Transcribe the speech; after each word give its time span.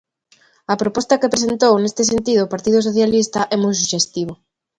A 0.73 0.75
proposta 0.81 1.19
que 1.21 1.33
presentou 1.35 1.73
neste 1.77 2.03
sentido 2.11 2.41
o 2.43 2.51
partido 2.53 2.79
socialista 2.87 3.39
é 3.53 3.55
moi 3.63 3.73
suxestivo. 3.81 4.33